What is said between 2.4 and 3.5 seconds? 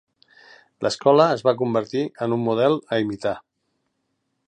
model a imitar.